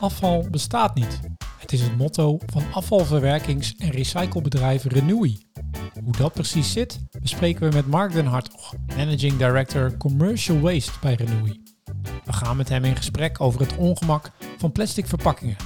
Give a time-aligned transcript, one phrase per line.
[0.00, 1.20] Afval bestaat niet.
[1.58, 5.38] Het is het motto van afvalverwerkings- en recyclebedrijf Renewi.
[6.04, 11.14] Hoe dat precies zit, bespreken we met Mark den Hartog, Managing Director Commercial Waste bij
[11.14, 11.60] Renewi.
[12.24, 15.56] We gaan met hem in gesprek over het ongemak van plastic verpakkingen.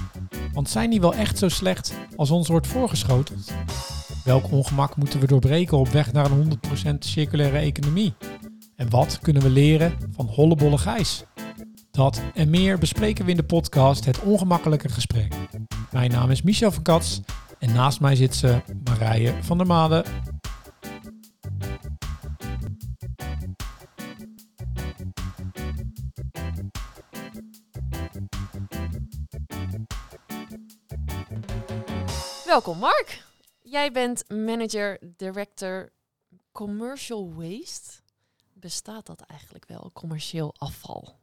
[0.52, 3.52] Want zijn die wel echt zo slecht als ons wordt voorgeschoteld?
[4.24, 6.58] Welk ongemak moeten we doorbreken op weg naar een
[6.94, 8.14] 100% circulaire economie?
[8.76, 11.24] En wat kunnen we leren van hollebolle Gijs?
[11.94, 15.34] Dat en meer bespreken we in de podcast Het Ongemakkelijke Gesprek.
[15.92, 17.20] Mijn naam is Michel van Kats
[17.58, 20.04] en naast mij zit ze Marije van der Made.
[32.44, 33.24] Welkom Mark.
[33.62, 35.92] Jij bent manager, director
[36.52, 38.00] commercial waste.
[38.52, 41.22] Bestaat dat eigenlijk wel, commercieel afval?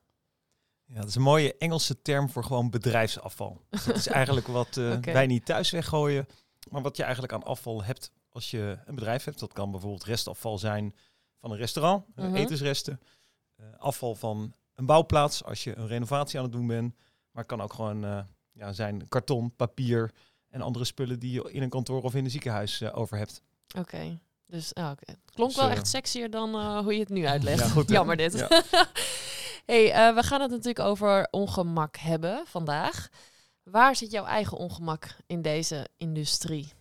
[0.94, 3.62] Ja, dat is een mooie Engelse term voor gewoon bedrijfsafval.
[3.70, 6.28] Dus dat is eigenlijk wat eh, wij niet thuis weggooien,
[6.70, 9.40] maar wat je eigenlijk aan afval hebt als je een bedrijf hebt.
[9.40, 10.96] Dat kan bijvoorbeeld restafval zijn
[11.40, 12.36] van een restaurant, Mhm.
[12.36, 13.02] etensresten.
[13.56, 16.96] Eh, afval van een bouwplaats als je een renovatie aan het doen bent.
[17.32, 18.20] Maar het kan ook gewoon eh,
[18.52, 20.12] ja, zijn karton, papier
[20.50, 23.42] en andere spullen die je in een kantoor of in een ziekenhuis over hebt.
[23.78, 24.20] Oké.
[24.48, 27.60] Dus ah, het klonk Dus, wel echt sexier dan hoe je het nu uitlegt.
[27.60, 27.96] Ja, goed, hè?
[27.96, 28.34] Jammer dit.
[28.34, 28.48] Ja.
[29.72, 33.10] hey, eh, we gaan het natuurlijk over ongemak hebben vandaag.
[33.64, 36.74] Waar zit jouw eigen ongemak in deze industrie?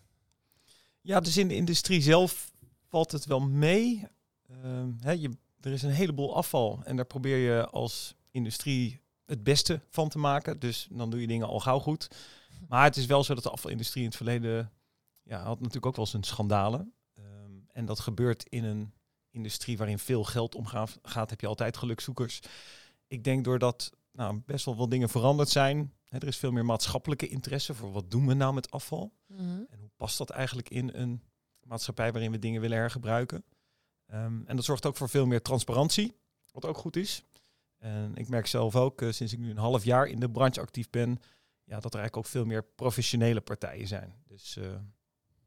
[1.00, 2.52] Ja, dus in de industrie zelf
[2.88, 4.06] valt het wel mee.
[4.48, 9.80] Ehm, je, er is een heleboel afval en daar probeer je als industrie het beste
[9.90, 10.58] van te maken.
[10.58, 12.08] Dus dan doe je dingen al gauw goed.
[12.68, 14.72] Maar het is wel zo dat de afvalindustrie in het verleden
[15.22, 16.92] ja, had natuurlijk ook wel zijn schandalen.
[17.14, 18.92] Ehm, en dat gebeurt in een
[19.30, 22.40] industrie waarin veel geld omgaat, gaat, heb je altijd gelukzoekers.
[23.06, 25.92] Ik denk doordat nou, best wel wat dingen veranderd zijn.
[26.08, 29.12] Hè, er is veel meer maatschappelijke interesse voor wat doen we nou met afval.
[29.26, 29.40] Mhm.
[29.42, 31.22] En hoe past dat eigenlijk in een
[31.62, 33.44] maatschappij waarin we dingen willen hergebruiken?
[34.06, 36.16] Ehm, en dat zorgt ook voor veel meer transparantie,
[36.52, 37.24] wat ook goed is.
[37.78, 40.60] En ik merk zelf ook, eh, sinds ik nu een half jaar in de branche
[40.60, 41.20] actief ben,
[41.64, 44.14] ja, dat er eigenlijk ook veel meer professionele partijen zijn.
[44.26, 44.64] Dus eh,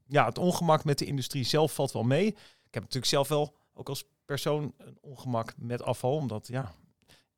[0.06, 2.26] ja, het ongemak met de industrie zelf valt wel mee.
[2.26, 6.16] Ik heb natuurlijk zelf wel, ook als persoon, een ongemak met afval.
[6.16, 6.72] Omdat ja,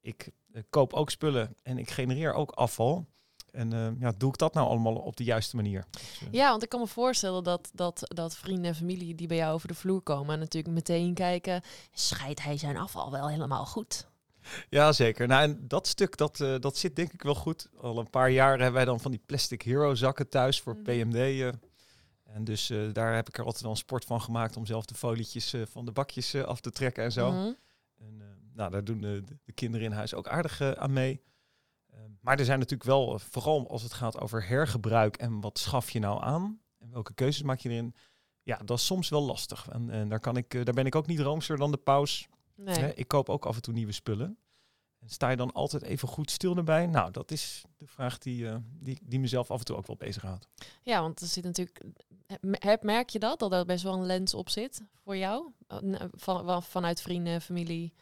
[0.00, 3.06] ik eh, koop ook spullen en ik genereer ook afval.
[3.50, 5.84] En eh, ja, doe ik dat nou allemaal op de juiste manier?
[5.90, 9.26] Dus, eh, Ja, want ik kan me voorstellen dat, dat, dat vrienden en familie die
[9.26, 10.38] bij jou over de vloer komen...
[10.38, 14.06] natuurlijk meteen kijken, scheidt hij zijn afval wel helemaal goed?
[14.68, 15.26] Ja, zeker.
[15.26, 17.68] Nou, en dat stuk, dat, dat zit denk ik wel goed.
[17.80, 20.82] Al een paar jaar hebben wij dan van die plastic hero zakken thuis voor Mhm.
[20.82, 21.54] PMD.
[22.36, 24.84] En dus eh, daar heb ik er altijd wel een sport van gemaakt om zelf
[24.84, 27.30] de folietjes eh, van de bakjes eh, af te trekken en zo.
[27.30, 27.52] Mhm.
[27.96, 31.22] En nou, daar doen de, de kinderen in huis ook aardig aan mee.
[32.20, 35.98] Maar er zijn natuurlijk wel, vooral als het gaat over hergebruik en wat schaf je
[35.98, 37.94] nou aan en welke keuzes maak je erin.
[38.42, 39.68] Ja, dat is soms wel lastig.
[39.68, 42.28] En, en daar, kan ik, daar ben ik ook niet roomser dan de paus.
[42.54, 42.78] Nee.
[42.78, 44.38] Hè, ik koop ook af en toe nieuwe spullen.
[45.00, 46.86] En sta je dan altijd even goed stil erbij?
[46.86, 49.96] Nou, dat is de vraag die, eh, die, die mezelf af en toe ook wel
[49.96, 50.48] bezighoudt.
[50.82, 51.80] Ja, want er zit natuurlijk.
[52.50, 53.38] Heb, merk je dat?
[53.38, 55.50] Dat er best wel een lens op zit voor jou?
[55.68, 57.92] Uh, n- Van, van- vanuit vrienden, familie.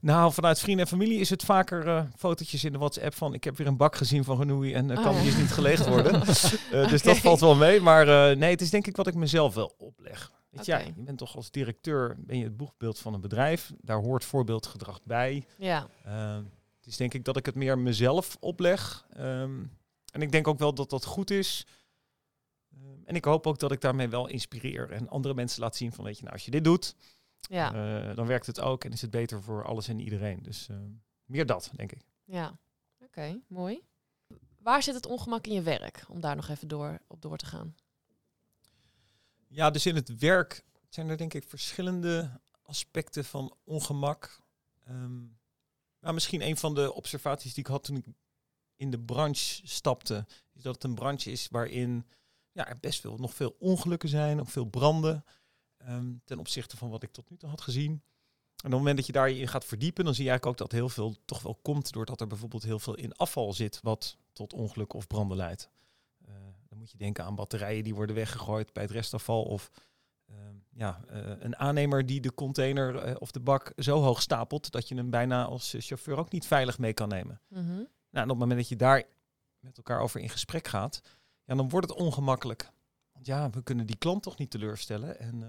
[0.00, 3.44] Nou, vanuit vrienden en familie is het vaker eh, fotootjes in de WhatsApp van ik
[3.44, 5.20] heb weer een bak gezien van Genoei en eh, Ah, kan ja.
[5.22, 6.22] eens niet geleegd worden.
[6.72, 7.80] Eh, Dus dat valt wel mee.
[7.80, 10.32] Maar eh, nee, het is denk ik wat ik mezelf wel opleg.
[10.56, 10.86] Weet je, ja, Oké.
[10.96, 13.72] je bent toch als directeur ben je het boegbeeld van een bedrijf.
[13.80, 15.46] Daar hoort voorbeeldgedrag bij.
[15.58, 16.36] Ja, Uh,
[16.76, 19.06] het is denk ik dat ik het meer mezelf opleg.
[19.10, 19.64] Ehm,
[20.12, 21.66] en ik denk ook wel dat dat goed is.
[22.72, 25.92] Ehm, en ik hoop ook dat ik daarmee wel inspireer en andere mensen laat zien
[25.92, 26.94] van, weet je, nou, als je dit doet,
[27.38, 27.74] ja,
[28.08, 30.42] eh, dan werkt het ook en is het beter voor alles en iedereen.
[30.42, 30.68] Dus
[31.24, 32.02] meer dat, denk ik.
[32.24, 32.58] ja.
[33.04, 33.80] Oké, mooi.
[34.58, 36.04] Waar zit het ongemak in je werk?
[36.08, 37.74] Om daar nog even door, op door te gaan.
[39.56, 44.40] Ja, dus in het werk zijn er denk ik verschillende aspecten van ongemak.
[46.00, 48.06] Nou, misschien een van de observaties die ik had toen ik
[48.76, 52.06] in de branche stapte, is dat het een branche is waarin
[52.52, 55.24] ja, er best veel, nog veel ongelukken zijn, nog veel branden,
[55.76, 57.90] ehm, ten opzichte van wat ik tot nu toe had gezien.
[57.92, 58.02] En
[58.56, 60.88] op het moment dat je daarin gaat verdiepen, dan zie je eigenlijk ook dat heel
[60.88, 64.98] veel toch wel komt doordat er bijvoorbeeld heel veel in afval zit wat tot ongelukken
[64.98, 65.70] of branden leidt.
[66.24, 66.34] Eh,
[66.76, 69.70] dan moet je denken aan batterijen die worden weggegooid bij het restafval of
[70.26, 74.70] ehm, ja, eh, een aannemer die de container eh, of de bak zo hoog stapelt
[74.70, 77.40] dat je hem bijna als eh, chauffeur ook niet veilig mee kan nemen.
[77.48, 77.66] Mhm.
[77.66, 79.02] Nou, en op het moment dat je daar
[79.58, 81.02] met elkaar over in gesprek gaat,
[81.44, 82.70] ja, dan wordt het ongemakkelijk.
[83.12, 85.18] Want ja, we kunnen die klant toch niet teleurstellen.
[85.18, 85.44] En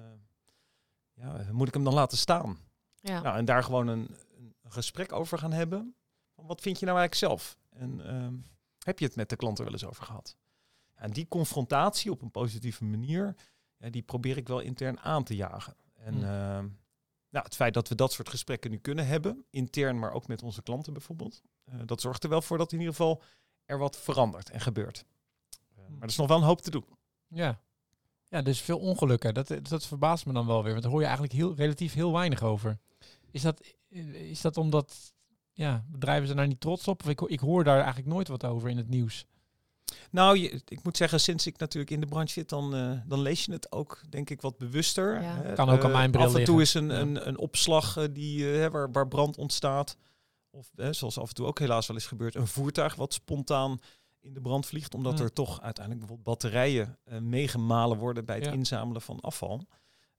[1.13, 2.57] ja, moet ik hem dan laten staan?
[2.99, 3.21] Ja.
[3.21, 4.15] Nou, en daar gewoon een,
[4.63, 5.95] een gesprek over gaan hebben.
[6.35, 7.57] Wat vind je nou eigenlijk zelf?
[7.69, 8.33] En ehm,
[8.83, 10.37] Heb je het met de klant er wel eens over gehad?
[10.97, 13.35] En die confrontatie op een positieve manier,
[13.77, 15.75] ja, die probeer ik wel intern aan te jagen.
[15.93, 16.23] En Hmm.
[16.23, 16.67] ehm,
[17.29, 20.43] nou, het feit dat we dat soort gesprekken nu kunnen hebben, intern, maar ook met
[20.43, 23.21] onze klanten bijvoorbeeld, eh, dat zorgt er wel voor dat in ieder geval
[23.65, 25.05] er wat verandert en gebeurt.
[25.75, 26.85] Eh, maar er is nog wel een hoop te doen.
[27.27, 27.61] Ja.
[28.29, 29.33] Ja, dus veel ongelukken.
[29.33, 30.71] Dat, dat verbaast me dan wel weer.
[30.71, 32.79] Want daar hoor je eigenlijk heel, relatief heel weinig over.
[33.31, 33.61] Is dat,
[34.11, 35.13] is dat omdat
[35.53, 37.01] ja, bedrijven zijn daar niet trots op?
[37.03, 39.25] Of ik, ik hoor daar eigenlijk nooit wat over in het nieuws.
[40.11, 43.21] Nou, je, ik moet zeggen, sinds ik natuurlijk in de branche zit, dan, eh, dan
[43.21, 45.21] lees je het ook, denk ik, wat bewuster.
[45.21, 45.35] Ja.
[45.41, 45.53] hè.
[45.53, 48.03] Kan ook aan Eh, mijn bril Af en toe is een, een, een opslag eh,
[48.11, 49.97] die, eh, hè, waar, waar brand ontstaat.
[50.49, 53.79] Of eh, zoals af en toe ook helaas wel eens gebeurt, een voertuig wat spontaan
[54.19, 54.93] in de brand vliegt.
[54.95, 55.23] Omdat Ja.
[55.23, 58.51] er toch uiteindelijk bijvoorbeeld batterijen eh, meegemalen worden bij het Ja.
[58.51, 59.67] inzamelen van afval.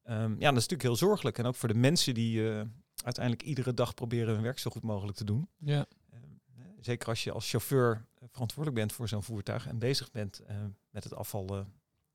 [0.02, 1.38] Ehm, ja, dat is natuurlijk heel zorgelijk.
[1.38, 2.60] En ook voor de mensen die eh,
[3.04, 5.48] uiteindelijk iedere dag proberen hun werk zo goed mogelijk te doen.
[5.58, 5.86] Ja.
[6.10, 6.18] Eh,
[6.80, 10.56] Zeker als je als chauffeur eh, verantwoordelijk bent voor zo'n voertuig en bezig bent eh,
[10.90, 11.60] met het afval eh,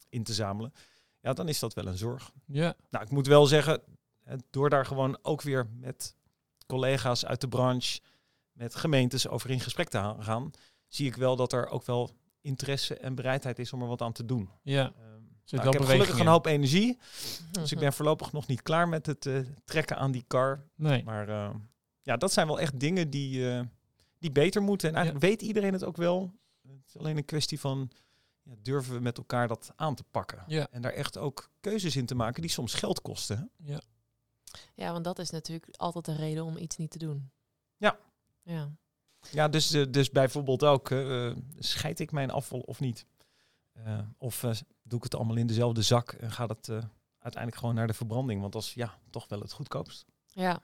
[0.10, 0.74] in te zamelen,
[1.20, 2.32] ja, dan is dat wel een zorg.
[2.46, 2.76] Ja.
[2.90, 3.82] Nou, ik moet wel zeggen,
[4.50, 6.16] door daar gewoon ook weer met
[6.68, 8.00] collega's uit de branche,
[8.52, 10.52] met gemeentes over in gesprek te gaan,
[10.88, 12.12] zie ik wel dat er ook wel
[12.42, 14.50] interesse en bereidheid is om er wat aan te doen.
[14.62, 14.86] Ja.
[14.86, 16.22] Ehm, Zit nou, ik heb gelukkig in.
[16.22, 17.52] een hoop energie, Mhm.
[17.52, 20.64] dus ik ben voorlopig nog niet klaar met het eh, trekken aan die kar.
[20.76, 21.04] Nee.
[21.04, 21.54] Maar
[22.02, 23.62] ja, dat zijn wel echt dingen die, eh,
[24.24, 24.90] die beter moeten.
[24.90, 26.32] En eigenlijk weet iedereen het ook wel.
[26.68, 27.92] Het is alleen een kwestie van
[28.44, 30.44] ja, durven we met elkaar dat aan te pakken.
[30.48, 30.68] Ja.
[30.72, 33.38] En daar echt ook keuzes in te maken die soms geld kosten.
[33.38, 33.74] hè.
[33.74, 33.82] Ja.
[34.76, 37.32] Ja, want dat is natuurlijk altijd een reden om iets niet te doen.
[37.78, 37.98] Ja.
[38.44, 38.72] Ja.
[39.32, 43.06] Ja, dus, eh, dus bijvoorbeeld ook, eh, eh, scheid ik mijn afval of niet?
[43.74, 44.52] Eh, of eh,
[44.84, 46.76] doe ik het allemaal in dezelfde zak en gaat het eh,
[47.20, 48.42] uiteindelijk gewoon naar de verbranding?
[48.42, 50.06] Want dat is ja, toch wel het goedkoopst.
[50.28, 50.62] Ja.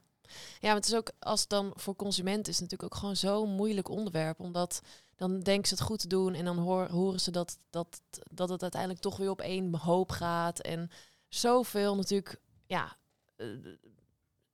[0.59, 3.49] Ja, maar het is ook als dan voor consumenten is het natuurlijk ook gewoon zo'n
[3.49, 4.39] moeilijk onderwerp.
[4.39, 4.81] Omdat
[5.15, 8.61] dan denken ze het goed te doen en dan horen ze dat, dat, dat het
[8.61, 10.59] uiteindelijk toch weer op één hoop gaat.
[10.59, 10.89] En
[11.27, 12.97] zoveel natuurlijk, ja,
[13.35, 13.47] eh,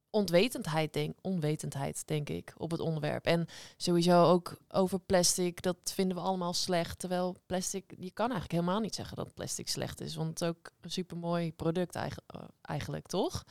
[0.10, 3.26] onwetendheid denk, onwetendheid denk ik op het onderwerp.
[3.26, 7.00] En sowieso ook over plastic, dat vinden we allemaal slecht.
[7.00, 10.16] Terwijl plastic, je kan eigenlijk helemaal niet zeggen dat plastic slecht is.
[10.16, 13.44] Want het is ook een supermooi product eigenlijk, eigenlijk toch?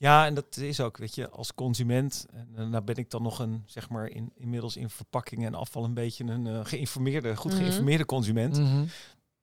[0.00, 3.38] Ja, en dat is ook, weet je, als consument, en nou ben ik dan nog
[3.38, 7.50] een, zeg maar, in, inmiddels in verpakkingen en afval een beetje een eh, geïnformeerde, goed
[7.52, 7.60] Mhm.
[7.60, 8.58] geïnformeerde consument.
[8.58, 8.84] Mhm.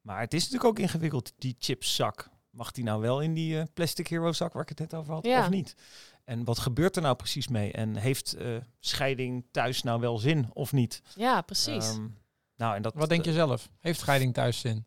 [0.01, 2.29] Maar het is natuurlijk ook ingewikkeld, die chipszak.
[2.49, 5.13] Mag die nou wel in die eh, plastic hero zak waar ik het net over
[5.13, 5.39] had, Ja.
[5.39, 5.75] of niet?
[6.23, 7.71] En wat gebeurt er nou precies mee?
[7.71, 11.01] En heeft eh, scheiding thuis nou wel zin of niet?
[11.15, 11.89] Ja, precies.
[11.89, 12.07] Ehm,
[12.55, 13.69] nou, en dat, Wat denk je zelf?
[13.79, 14.85] Heeft scheiding thuis zin?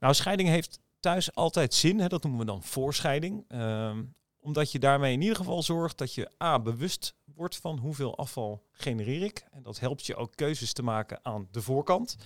[0.00, 2.00] Nou, scheiding heeft thuis altijd zin.
[2.00, 2.06] Hè?
[2.08, 3.44] Dat noemen we dan voorscheiding.
[3.48, 4.02] Ehm,
[4.38, 8.66] omdat je daarmee in ieder geval zorgt dat je A, bewust wordt van hoeveel afval
[8.70, 9.46] genereer ik.
[9.50, 12.16] En dat helpt je ook keuzes te maken aan de voorkant.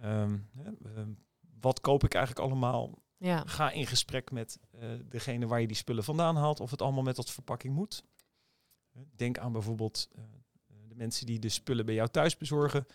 [0.00, 1.10] Ehm, hè, ehm,
[1.60, 2.98] wat koop ik eigenlijk allemaal?
[3.18, 3.42] ja.
[3.46, 6.60] Ga in gesprek met eh, degene waar je die spullen vandaan haalt.
[6.60, 8.02] Of het allemaal met dat verpakking moet.
[9.16, 10.22] Denk aan bijvoorbeeld eh,
[10.88, 12.86] de mensen die de spullen bij jou thuis bezorgen.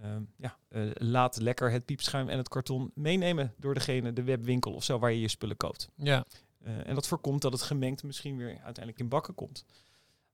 [0.00, 4.72] Ehm, ja, eh, laat lekker het piepschuim en het karton meenemen door degene, de webwinkel
[4.72, 5.88] of zo, waar je je spullen koopt.
[5.94, 6.24] Ja.
[6.64, 9.64] Eh, en dat voorkomt dat het gemengd misschien weer uiteindelijk in bakken komt.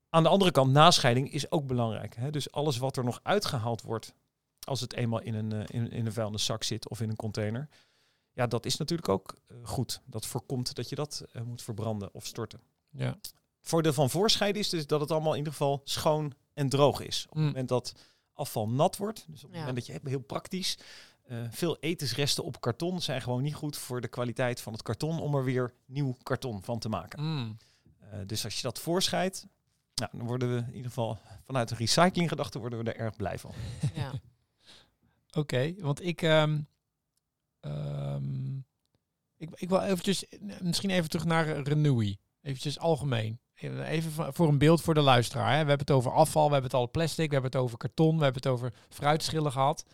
[0.09, 2.15] Aan de andere kant, nascheiding is ook belangrijk.
[2.15, 2.29] Hè?
[2.29, 4.13] Dus alles wat er nog uitgehaald wordt,
[4.59, 7.69] als het eenmaal in een, eh, in, in een vuilniszak zit of in een container,
[8.31, 10.01] ja, dat is natuurlijk ook eh, goed.
[10.05, 12.61] Dat voorkomt dat je dat moet verbranden of storten.
[12.89, 13.05] Ja.
[13.05, 16.99] Het voordeel van voorscheiden is dus dat het allemaal in ieder geval schoon en droog
[17.01, 17.25] is.
[17.29, 17.41] Op Mm.
[17.41, 17.93] het moment dat
[18.33, 19.65] afval nat wordt, dus op het Ja.
[19.65, 20.77] moment dat je heel praktisch,
[21.27, 25.19] eh, veel etensresten op karton zijn gewoon niet goed voor de kwaliteit van het karton
[25.19, 27.23] om er weer nieuw karton van te maken.
[27.23, 27.57] Mm.
[27.99, 29.47] Eh, dus als je dat voorscheidt,
[29.95, 33.39] nou, dan worden we in ieder geval vanuit de recyclinggedachte worden we er erg blij
[33.39, 33.51] van.
[33.93, 34.11] ja.
[35.41, 36.61] Oké, want ik, ehm,
[37.59, 38.57] ehm,
[39.37, 39.49] ik...
[39.53, 42.17] Ik wil eventjes, eh, misschien even terug naar Renewy.
[42.41, 43.39] Eventjes algemeen.
[43.53, 45.51] Even voor een beeld voor de luisteraar.
[45.51, 45.63] Hè.
[45.63, 48.17] We hebben het over afval, we hebben het al plastic, we hebben het over karton,
[48.17, 49.85] we hebben het over fruitschillen gehad.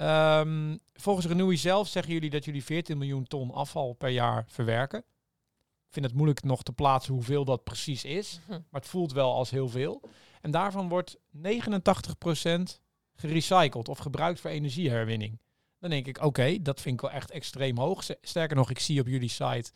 [0.00, 4.98] Ehm, volgens Renewy zelf zeggen jullie dat jullie 14 miljoen ton afval per jaar verwerken.
[4.98, 8.40] Ik vind het moeilijk nog te plaatsen hoeveel dat precies is.
[8.46, 8.50] Hm.
[8.50, 10.02] Maar het voelt wel als heel veel.
[10.40, 12.80] En daarvan wordt 89%
[13.14, 15.40] gerecycled of gebruikt voor energieherwinning.
[15.78, 18.04] Dan denk ik, oké, dat vind ik wel echt extreem hoog.
[18.20, 19.72] Sterker nog, ik zie op jullie site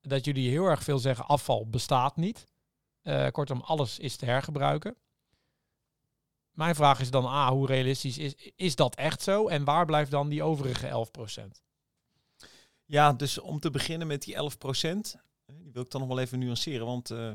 [0.00, 2.48] dat jullie heel erg veel zeggen afval bestaat niet.
[3.02, 4.96] Eh, kortom, alles is te hergebruiken.
[6.54, 9.48] Mijn vraag is dan, A, hoe realistisch is, is dat echt zo?
[9.48, 11.06] En waar blijft dan die overige
[11.48, 11.62] 11%?
[12.84, 16.18] Ja, dus om te beginnen met die 11 procent, die wil ik dan nog wel
[16.18, 17.32] even nuanceren, want eh,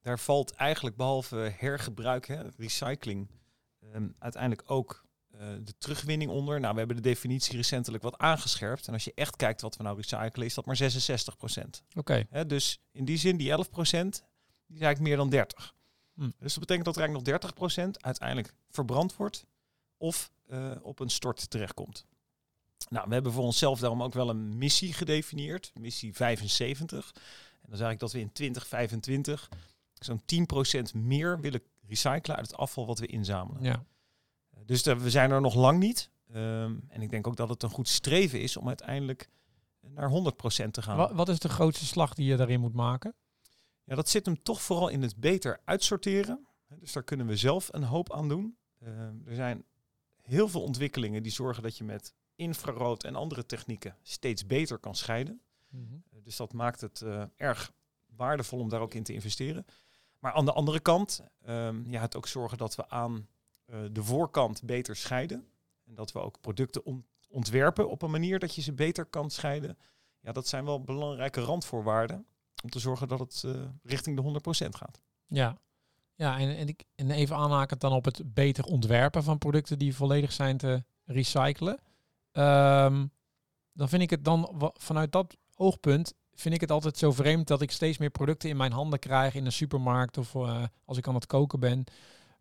[0.00, 3.30] daar valt eigenlijk behalve hergebruik, hè, recycling,
[3.80, 6.60] ehm, uiteindelijk ook eh, de terugwinning onder.
[6.60, 8.86] Nou, we hebben de definitie recentelijk wat aangescherpt.
[8.86, 11.82] En als je echt kijkt wat we nou recyclen, is dat maar 66 procent.
[11.94, 12.26] Oké.
[12.46, 14.22] Dus in die zin, die 11 procent,
[14.66, 15.74] die is eigenlijk meer dan 30.
[16.16, 16.30] Hm.
[16.38, 19.46] Dus dat betekent dat er eigenlijk nog 30 procent uiteindelijk verbrand wordt
[19.96, 22.06] of eh, op een stort terechtkomt.
[22.88, 27.12] Nou, we hebben voor onszelf daarom ook wel een missie gedefinieerd, missie 75.
[27.62, 29.48] En dan zeg ik dat we in 2025
[29.94, 33.62] zo'n 10% meer willen recyclen uit het afval wat we inzamelen.
[33.62, 33.84] Ja.
[34.64, 36.10] Dus de- we zijn er nog lang niet.
[36.32, 39.28] Ehm, en ik denk ook dat het een goed streven is om uiteindelijk
[39.80, 40.96] naar 100% te gaan.
[40.96, 43.14] Wa- wat is de grootste slag die je daarin moet maken?
[43.86, 46.46] Ja, dat zit hem toch vooral in het beter uitsorteren.
[46.78, 48.56] Dus daar kunnen we zelf een hoop aan doen.
[48.78, 49.64] Ehm, er zijn
[50.22, 54.94] heel veel ontwikkelingen die zorgen dat je met infrarood en andere technieken steeds beter kan
[54.94, 55.40] scheiden.
[56.10, 57.72] Eh, Dus dat maakt het eh, erg
[58.06, 59.64] waardevol om daar ook in te investeren.
[60.18, 63.28] Maar aan de andere kant, ehm, ja, het ook zorgen dat we aan
[63.66, 65.48] eh, de voorkant beter scheiden.
[65.84, 69.30] En dat we ook producten on- ontwerpen op een manier dat je ze beter kan
[69.30, 69.78] scheiden.
[70.20, 72.26] Ja, dat zijn wel belangrijke randvoorwaarden
[72.66, 75.00] om te zorgen dat het eh, richting de 100% gaat.
[75.26, 75.58] Ja,
[76.14, 79.94] ja en, en, ik, en even aanhakend dan op het beter ontwerpen van producten die
[79.94, 81.78] volledig zijn te recyclen.
[82.32, 83.06] Ehm,
[83.72, 87.62] dan vind ik het dan vanuit dat oogpunt vind ik het altijd zo vreemd dat
[87.62, 91.08] ik steeds meer producten in mijn handen krijg in een supermarkt of eh, als ik
[91.08, 91.84] aan het koken ben,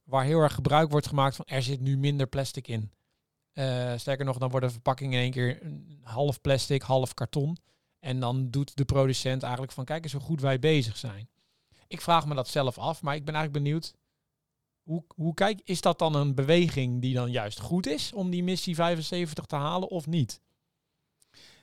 [0.04, 2.92] waar heel erg gebruik wordt gemaakt van er zit nu minder plastic in.
[3.54, 5.60] Eh, sterker nog, dan worden verpakkingen in één keer
[6.02, 7.58] half plastic, half karton.
[8.06, 11.30] En dan doet de producent eigenlijk van kijk eens hoe goed wij bezig zijn.
[11.88, 13.94] Ik vraag me dat zelf af, maar ik ben eigenlijk benieuwd.
[14.84, 18.44] Hoe, hoe kijk, is dat dan een beweging die dan juist goed is om die
[18.44, 20.42] missie 75 te halen of niet?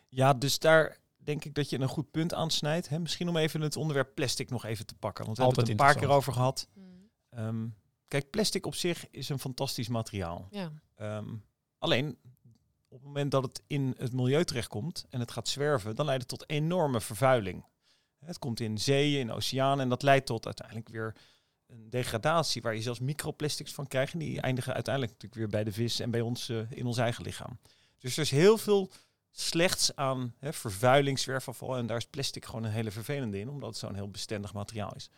[0.08, 2.88] Ja, dus daar denk ik dat je een goed punt aansnijdt.
[2.88, 2.98] Hè?
[2.98, 5.24] Misschien om even het onderwerp plastic nog even te pakken.
[5.24, 6.68] Want we Altijd hebben het een paar keer over gehad.
[6.74, 7.10] Mm.
[7.30, 7.66] Ehm,
[8.08, 10.48] kijk, plastic op zich is een fantastisch materiaal.
[10.50, 10.72] Ja.
[10.94, 11.34] Ehm,
[11.78, 12.18] alleen
[12.92, 16.30] op het moment dat het in het milieu terechtkomt en het gaat zwerven, dan leidt
[16.30, 17.64] het tot enorme vervuiling.
[18.24, 21.16] Het komt in zeeën, in oceanen en dat leidt tot uiteindelijk weer
[21.66, 24.12] een degradatie waar je zelfs microplastics van krijgt.
[24.12, 26.96] En die eindigen uiteindelijk natuurlijk weer bij de vis en bij ons eh, in ons
[26.96, 27.58] eigen lichaam.
[27.98, 28.90] Dus er is heel veel
[29.30, 31.76] slechts aan hè, vervuiling, zwerfafval.
[31.76, 34.94] En daar is plastic gewoon een hele vervelende in, omdat het zo'n heel bestendig materiaal
[34.94, 35.10] is.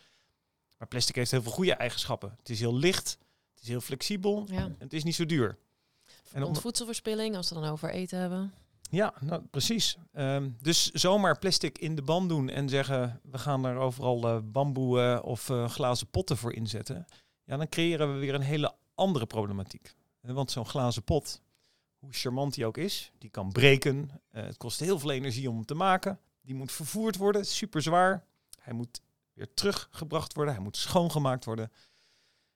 [0.78, 2.34] Maar plastic heeft heel veel goede eigenschappen.
[2.38, 3.18] Het is heel licht,
[3.54, 4.56] het is heel flexibel ja.
[4.56, 5.58] en het is niet zo duur.
[6.34, 8.52] En om- voedselverspilling, als we dan over eten hebben.
[8.90, 9.96] Ja, nou, precies.
[10.12, 14.38] Ehm, dus zomaar plastic in de ban doen en zeggen we gaan er overal eh,
[14.44, 17.06] bamboe of eh, glazen potten voor inzetten.
[17.44, 19.94] Ja, dan creëren we weer een hele andere problematiek.
[20.20, 21.40] Eh, Want zo'n glazen pot,
[21.98, 24.10] hoe charmant die ook is, die kan breken.
[24.30, 26.18] Het kost heel veel energie om hem te maken.
[26.42, 28.24] Die moet vervoerd worden, super zwaar.
[28.60, 29.00] Hij moet
[29.32, 31.72] weer teruggebracht worden, hij moet schoongemaakt worden.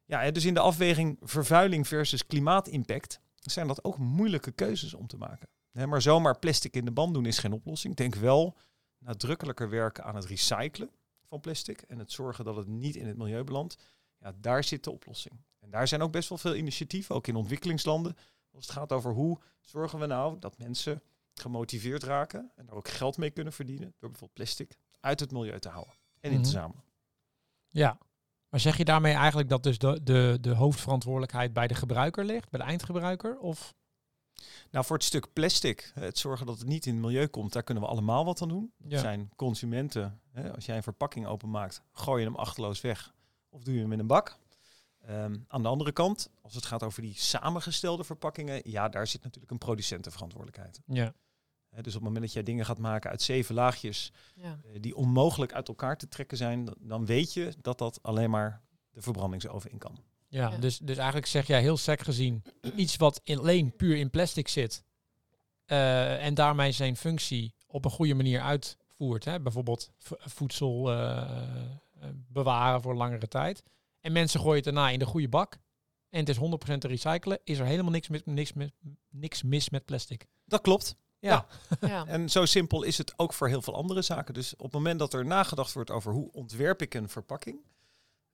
[0.04, 5.16] Ja, dus in de afweging vervuiling versus klimaatimpact zijn dat ook moeilijke keuzes om te
[5.16, 5.48] maken.
[5.70, 7.92] Hè, maar zomaar plastic in de band doen is geen oplossing.
[7.92, 8.56] Ik denk wel
[8.98, 10.90] nadrukkelijker werken aan het recyclen
[11.28, 13.76] van plastic en het zorgen dat het niet in het milieu belandt.
[14.18, 15.34] Ja, daar zit de oplossing.
[15.58, 18.16] En daar zijn ook best wel veel initiatieven, ook in ontwikkelingslanden.
[18.52, 21.02] Als het gaat over hoe zorgen we nou dat mensen
[21.34, 25.58] gemotiveerd raken en daar ook geld mee kunnen verdienen door bijvoorbeeld plastic uit het milieu
[25.58, 26.58] te houden en in te Mhm.
[26.58, 26.84] zamelen.
[27.68, 27.98] Ja.
[28.48, 32.50] Maar zeg je daarmee eigenlijk dat dus de, de, de hoofdverantwoordelijkheid bij de gebruiker ligt,
[32.50, 33.38] bij de eindgebruiker?
[33.38, 33.74] Of
[34.70, 37.62] Nou, voor het stuk plastic, het zorgen dat het niet in het milieu komt, daar
[37.62, 38.72] kunnen we allemaal wat aan doen.
[38.78, 38.98] Dat Ja.
[38.98, 40.20] zijn consumenten.
[40.32, 43.14] Hè, als jij een verpakking openmaakt, gooi je hem achterloos weg
[43.48, 44.38] of doe je hem in een bak.
[45.06, 49.22] Ehm, aan de andere kant, als het gaat over die samengestelde verpakkingen, ja, daar zit
[49.22, 50.80] natuurlijk een producentenverantwoordelijkheid.
[50.86, 51.14] ja.
[51.78, 54.58] Hè, dus op het moment dat jij dingen gaat maken uit zeven laagjes Ja.
[54.64, 58.62] eh, die onmogelijk uit elkaar te trekken zijn, dan- weet je dat dat alleen maar
[58.90, 59.98] de verbrandingsoven in kan.
[60.28, 60.56] Ja, Ja.
[60.56, 62.42] Dus, dus eigenlijk zeg jij heel sec gezien
[62.76, 64.84] iets wat in, alleen puur in plastic zit
[65.64, 69.24] eh, en daarmee zijn functie op een goede manier uitvoert.
[69.24, 69.40] Hè?
[69.40, 71.68] Bijvoorbeeld voedsel eh,
[72.28, 73.62] bewaren voor langere tijd.
[74.00, 75.58] En mensen gooien het daarna in de goede bak.
[76.10, 77.38] En het is 100% te recyclen.
[77.44, 78.68] Is er helemaal niks, mis, niks, mis,
[79.10, 80.26] niks mis met plastic.
[80.44, 80.96] Dat klopt.
[81.18, 81.46] Ja.
[81.80, 82.06] Ja.
[82.14, 84.34] En zo simpel is het ook voor heel veel andere zaken.
[84.34, 87.60] Dus op het moment dat er nagedacht wordt over hoe ontwerp ik een verpakking,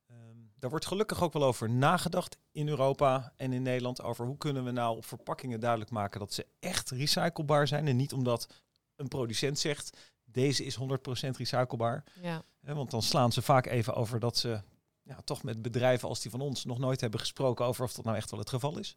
[0.07, 4.37] ehm, daar wordt gelukkig ook wel over nagedacht in Europa en in Nederland over hoe
[4.37, 8.47] kunnen we nou op verpakkingen duidelijk maken dat ze echt recyclebaar zijn en niet omdat
[8.95, 12.03] een producent zegt deze is 100% recyclebaar.
[12.21, 12.43] ja.
[12.61, 14.61] Hè, want dan slaan ze vaak even over dat ze
[15.01, 18.05] ja, toch met bedrijven als die van ons nog nooit hebben gesproken over of dat
[18.05, 18.95] nou echt wel het geval is.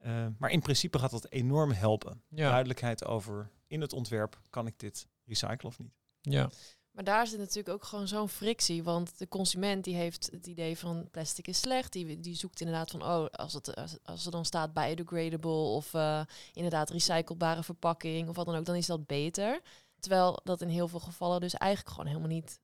[0.00, 2.48] Eh, maar in principe gaat dat enorm helpen Ja.
[2.48, 5.92] duidelijkheid over in het ontwerp, kan ik dit recyclen of niet?
[6.20, 6.50] Ja.
[6.90, 8.82] Maar daar zit natuurlijk ook gewoon zo'n frictie.
[8.82, 11.92] Want de consument die heeft het idee van plastic is slecht.
[11.92, 15.94] Die, die zoekt inderdaad van, oh, als, het, als, als er dan staat biodegradable of
[15.94, 19.60] uh, inderdaad recyclebare verpakking of wat dan ook, dan is dat beter.
[19.98, 22.60] Terwijl dat in heel veel gevallen dus eigenlijk gewoon helemaal niet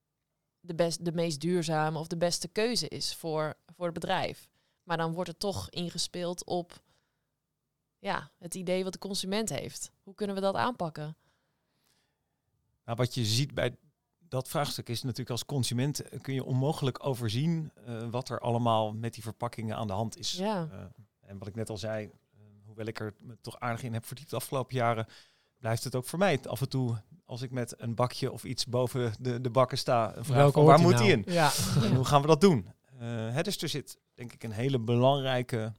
[0.60, 4.48] de, best, de meest duurzame of de beste keuze is voor, voor het bedrijf.
[4.82, 6.82] Maar dan wordt het toch ingespeeld op
[8.06, 9.92] ja, het idee wat de consument heeft.
[10.02, 11.16] Hoe kunnen we dat aanpakken?
[12.84, 13.76] Nou, wat je ziet bij
[14.28, 18.92] dat vraagstuk is natuurlijk als consument eh, kun je onmogelijk overzien uh, wat er allemaal
[18.92, 20.32] met die verpakkingen aan de hand is.
[20.32, 20.68] Ja.
[20.72, 20.78] Uh,
[21.20, 22.10] en wat ik net al zei, uh,
[22.64, 25.06] hoewel ik er me toch aardig in heb verdiept de afgelopen jaren,
[25.58, 28.66] blijft het ook voor mij af en toe als ik met een bakje of iets
[28.66, 31.04] boven de, de bakken sta, een vraag van, waar moet nou?
[31.04, 31.24] die in?
[31.26, 31.52] Ja.
[31.82, 32.68] En hoe gaan we dat doen?
[33.00, 35.72] Uh, dus er zit denk ik een hele belangrijke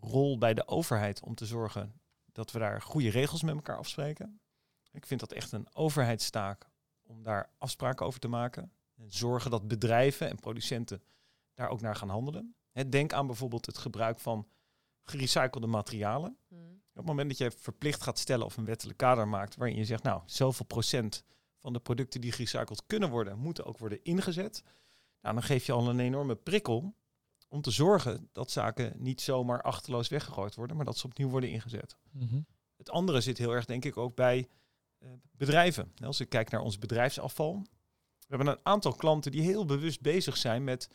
[0.00, 2.00] rol bij de overheid om te zorgen
[2.32, 4.40] dat we daar goede regels met elkaar afspreken.
[4.92, 6.70] Ik vind dat echt een overheidstaak
[7.02, 8.72] om daar afspraken over te maken.
[8.94, 11.02] En zorgen dat bedrijven en producenten
[11.54, 12.54] daar ook naar gaan handelen.
[12.88, 14.48] denk aan bijvoorbeeld het gebruik van
[15.02, 16.36] gerecyclede materialen.
[16.48, 16.74] Hmm.
[16.74, 19.84] Op het moment dat je verplicht gaat stellen of een wettelijk kader maakt waarin je
[19.84, 21.24] zegt, nou, zoveel procent
[21.58, 24.62] van de producten die gerecycled kunnen worden, moeten ook worden ingezet.
[25.20, 26.94] Nou, dan geef je al een enorme prikkel
[27.48, 31.50] om te zorgen dat zaken niet zomaar achterloos weggegooid worden, maar dat ze opnieuw worden
[31.50, 31.96] ingezet.
[32.10, 32.40] Mhm.
[32.76, 34.48] Het andere zit heel erg, denk ik, ook bij
[34.98, 35.92] uh, bedrijven.
[36.04, 37.62] Als ik kijk naar ons bedrijfsafval.
[38.18, 40.88] We hebben een aantal klanten die heel bewust bezig zijn met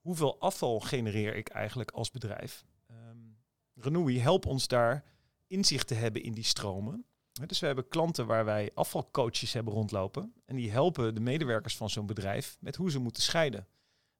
[0.00, 2.64] hoeveel afval genereer ik eigenlijk als bedrijf.
[2.90, 3.38] Um,
[3.74, 5.04] Renoui helpt ons daar
[5.46, 7.06] inzicht te hebben in die stromen.
[7.46, 10.34] Dus we hebben klanten waar wij afvalcoaches hebben rondlopen.
[10.44, 13.66] En die helpen de medewerkers van zo'n bedrijf met hoe ze moeten scheiden.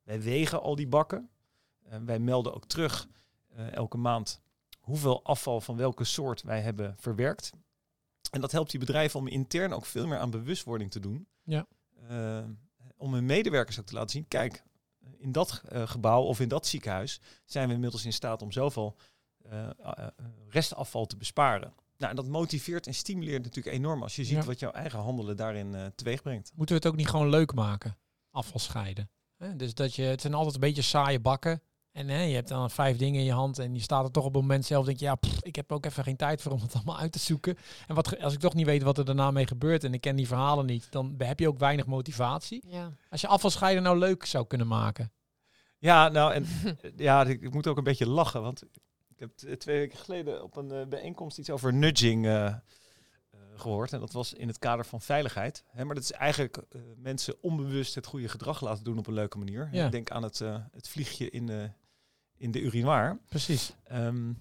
[0.03, 1.31] Wij wegen al die bakken.
[1.93, 3.07] Uh, wij melden ook terug
[3.57, 4.41] uh, elke maand
[4.81, 7.53] hoeveel afval van welke soort wij hebben verwerkt.
[8.31, 11.27] En dat helpt die bedrijven om intern ook veel meer aan bewustwording te doen.
[11.43, 11.67] Ja.
[12.11, 12.45] Uh,
[12.97, 14.63] om hun medewerkers ook te laten zien, kijk,
[15.19, 18.97] in dat uh, gebouw of in dat ziekenhuis zijn we inmiddels in staat om zoveel
[19.53, 19.69] uh,
[20.49, 21.73] restafval te besparen.
[21.97, 24.45] Nou, en dat motiveert en stimuleert natuurlijk enorm als je ziet Ja.
[24.45, 26.53] wat jouw eigen handelen daarin teweeg brengt.
[26.55, 27.97] Moeten we het ook niet gewoon leuk maken?
[28.31, 29.11] Afval scheiden.
[29.37, 29.57] Hè?
[29.57, 31.63] Dus dat je, het zijn altijd een beetje saaie bakken.
[31.97, 34.25] En hè, je hebt dan vijf dingen in je hand en je staat er toch
[34.25, 34.85] op het moment zelf.
[34.87, 37.13] Denk je, ja, pff, ik heb ook even geen tijd voor om het allemaal uit
[37.13, 37.57] te zoeken.
[37.87, 40.01] En wat, ge- als ik toch niet weet wat er daarna mee gebeurt en ik
[40.01, 42.65] ken die verhalen niet, dan heb je ook weinig motivatie.
[42.69, 42.93] Ja.
[43.11, 45.13] Als je afvalscheiden nou leuk zou kunnen maken.
[45.79, 46.47] Ja, nou en
[46.97, 48.63] ja, ik, ik moet ook een beetje lachen, want
[49.09, 52.57] ik heb t- twee weken geleden op een eh, bijeenkomst iets over nudging eh, eh,
[53.55, 53.93] gehoord.
[53.93, 55.65] En dat was in het kader van veiligheid.
[55.69, 59.15] Hè, maar dat is eigenlijk eh, mensen onbewust het goede gedrag laten doen op een
[59.15, 59.69] leuke manier.
[59.73, 59.85] Ja.
[59.85, 61.71] Ik denk aan het, eh, het vliegje in, de
[62.37, 63.19] in de urinoir.
[63.29, 63.73] Precies.
[63.85, 64.33] Ehm,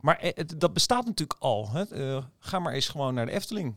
[0.00, 1.70] maar eh, het, dat bestaat natuurlijk al.
[1.70, 1.82] Hè.
[1.82, 3.74] Eh, ga maar eens gewoon naar de Efteling.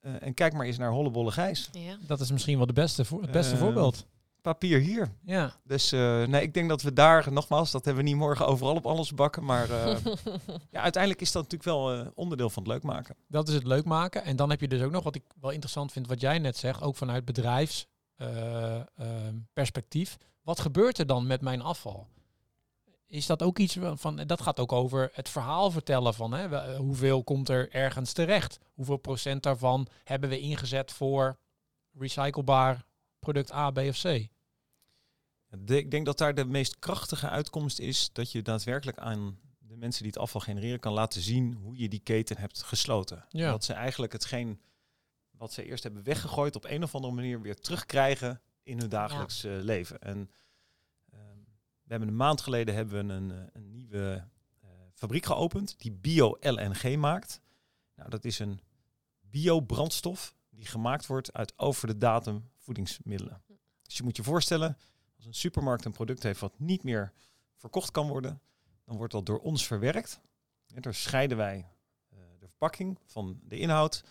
[0.00, 1.68] Eh, en kijk maar eens naar Hollebolle Gijs.
[1.72, 1.96] Ja.
[2.06, 4.06] Dat is misschien wel de beste, voor, het beste Eh, voorbeeld.
[4.42, 5.12] Papier hier.
[5.22, 5.54] Ja.
[5.62, 8.74] Dus eh, nee, ik denk dat we daar, nogmaals, dat hebben we niet morgen overal
[8.74, 9.44] op alles bakken.
[9.44, 9.96] Maar eh,
[10.70, 13.16] ja, uiteindelijk is dat natuurlijk wel eh, onderdeel van het leuk maken.
[13.28, 14.24] Dat is het leuk maken.
[14.24, 16.56] En dan heb je dus ook nog wat ik wel interessant vind, wat jij net
[16.56, 20.16] zegt, ook vanuit bedrijfsperspectief.
[20.42, 22.06] wat gebeurt er dan met mijn afval?
[23.06, 26.76] Is dat ook iets van, dat gaat ook over het verhaal vertellen van hè, we-
[26.76, 28.58] hoeveel komt er ergens terecht?
[28.74, 31.38] Hoeveel procent daarvan hebben we ingezet voor
[31.98, 32.84] recyclebaar
[33.18, 34.28] product A, B of C?
[35.58, 39.76] De- ik denk dat daar de meest krachtige uitkomst is dat je daadwerkelijk aan de
[39.76, 43.24] mensen die het afval genereren kan laten zien hoe je die keten hebt gesloten.
[43.28, 43.50] Ja.
[43.50, 44.60] Dat ze eigenlijk hetgeen
[45.30, 49.44] wat ze eerst hebben weggegooid op een of andere manier weer terugkrijgen in hun dagelijks
[49.44, 50.00] eh, leven.
[50.00, 50.30] En
[51.84, 54.28] we hebben een maand geleden hebben we een, eh, een nieuwe
[54.60, 57.40] eh, fabriek geopend die bio-LNG maakt.
[57.94, 58.60] Nou, dat is een
[59.20, 63.42] biobrandstof die gemaakt wordt uit over de datum voedingsmiddelen.
[63.82, 64.76] Dus je moet je voorstellen,
[65.16, 67.12] als een supermarkt een product heeft wat niet meer
[67.56, 68.40] verkocht kan worden,
[68.84, 70.20] dan wordt dat door ons verwerkt.
[70.74, 71.68] En daar scheiden wij
[72.08, 74.04] eh, de verpakking van de inhoud.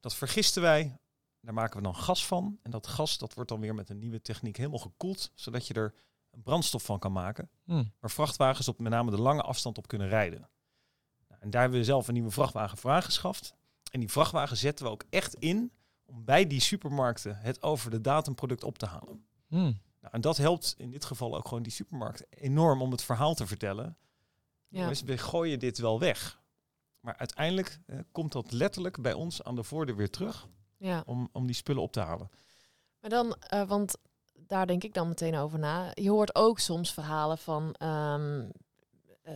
[0.00, 0.98] Dat vergisten wij.
[1.40, 2.58] Daar maken we dan gas van.
[2.62, 5.74] En dat gas dat wordt dan weer met een nieuwe techniek helemaal gekoeld, zodat je
[5.74, 5.94] er
[6.36, 7.50] een brandstof van kan maken.
[7.64, 7.84] Hm.
[8.00, 10.48] Waar vrachtwagens op met name de lange afstand op kunnen rijden.
[11.28, 13.54] Nou, en daar hebben we zelf een nieuwe vrachtwagen voor aangeschaft.
[13.90, 15.72] En die vrachtwagen zetten we ook echt in
[16.04, 19.26] om bij die supermarkten het over de datumproduct op te halen.
[19.48, 19.72] Hm.
[20.00, 23.34] Nou, en dat helpt in dit geval ook gewoon die supermarkt enorm om het verhaal
[23.34, 23.96] te vertellen.
[24.68, 24.80] Ja.
[24.80, 26.40] Jongens, we gooien dit wel weg.
[27.00, 31.02] Maar uiteindelijk eh, komt dat letterlijk bij ons aan de voordeur weer terug ja.
[31.06, 32.30] om, om die spullen op te halen.
[33.00, 33.96] Maar dan, eh, want
[34.46, 35.90] daar denk ik dan meteen over na.
[35.94, 38.44] Je hoort ook soms verhalen van ehm,
[39.22, 39.34] eh,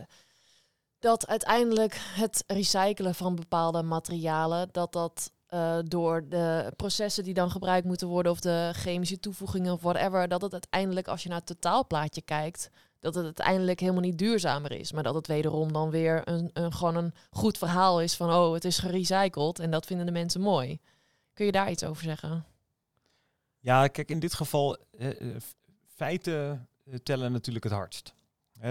[0.99, 7.51] dat uiteindelijk het recyclen van bepaalde materialen, dat dat eh, door de processen die dan
[7.51, 11.37] gebruikt moeten worden of de chemische toevoegingen of whatever, dat het uiteindelijk, als je naar
[11.37, 12.69] het totaalplaatje kijkt,
[12.99, 14.91] dat het uiteindelijk helemaal niet duurzamer is.
[14.91, 18.53] Maar dat het wederom dan weer een, een, gewoon een goed verhaal is van, oh,
[18.53, 20.79] het is gerecycled en dat vinden de mensen mooi.
[21.33, 22.45] Kun je daar iets over zeggen?
[23.61, 25.41] Ja, kijk, in dit geval, eh, eh,
[25.87, 28.13] feiten eh, tellen natuurlijk het hardst.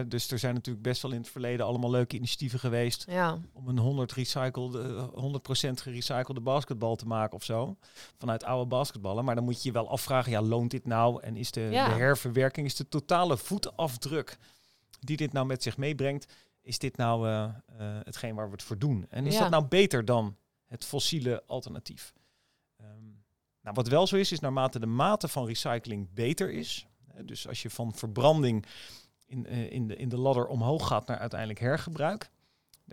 [0.07, 3.69] Dus er zijn natuurlijk best wel in het verleden allemaal leuke initiatieven geweest Ja, om
[3.69, 7.77] een 100 recycled, eh, 100% gerecyclede basketbal te maken of zo.
[8.19, 9.25] Vanuit oude basketballen.
[9.25, 11.23] Maar dan moet je je wel afvragen, ja, loont dit nou?
[11.23, 11.89] En is de, Ja.
[11.89, 14.39] de herverwerking, is de totale voetafdruk
[15.01, 17.29] die dit nou met zich meebrengt, is dit nou
[18.05, 19.07] hetgeen waar we het voor doen?
[19.09, 19.41] En is Ja.
[19.41, 22.13] dat nou beter dan het fossiele alternatief?
[23.63, 26.87] Nou, wat wel zo is, is naarmate de mate van recycling beter is,
[27.25, 28.67] dus als je van verbranding
[29.27, 32.31] in, eh, in, de, in de ladder omhoog gaat naar uiteindelijk hergebruik,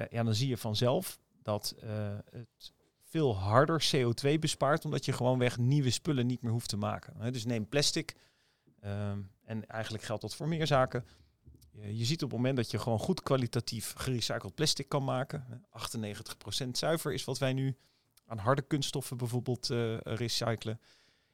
[0.09, 5.57] ja, dan zie je vanzelf dat eh, het veel harder CO2 bespaart, omdat je gewoonweg
[5.57, 7.31] nieuwe spullen niet meer hoeft te maken.
[7.31, 8.15] Dus neem plastic,
[8.79, 11.05] ehm, en eigenlijk geldt dat voor meer zaken.
[11.71, 15.55] Je, ziet op het moment dat je gewoon goed kwalitatief gerecycled plastic kan maken, hè,
[15.69, 17.77] 98% zuiver is wat wij nu
[18.27, 20.79] aan harde kunststoffen bijvoorbeeld eh, recyclen.